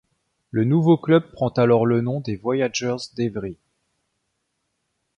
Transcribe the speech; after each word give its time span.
Le 0.49 0.63
nouveau 0.63 0.97
club 0.97 1.31
prend 1.31 1.49
alors 1.49 1.85
le 1.85 2.01
nom 2.01 2.21
des 2.21 2.35
Voyagers 2.35 2.95
d'Évry. 3.15 3.55